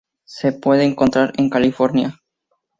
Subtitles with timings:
[0.25, 2.19] Se puede encontrar en California.